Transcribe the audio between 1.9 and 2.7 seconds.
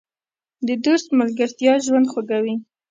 خوږوي.